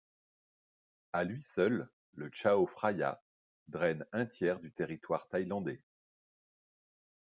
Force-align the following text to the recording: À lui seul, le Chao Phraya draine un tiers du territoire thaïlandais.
À 1.13 1.23
lui 1.23 1.43
seul, 1.43 1.87
le 2.15 2.31
Chao 2.33 2.65
Phraya 2.65 3.21
draine 3.67 4.03
un 4.13 4.25
tiers 4.25 4.59
du 4.59 4.71
territoire 4.71 5.27
thaïlandais. 5.27 5.79